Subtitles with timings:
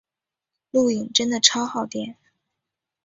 [0.71, 2.17] 录影真的超耗电